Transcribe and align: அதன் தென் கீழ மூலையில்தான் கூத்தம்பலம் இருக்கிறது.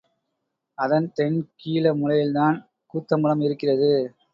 அதன் 0.77 1.07
தென் 1.13 1.39
கீழ 1.55 1.93
மூலையில்தான் 1.95 2.57
கூத்தம்பலம் 2.93 3.43
இருக்கிறது. 3.43 3.91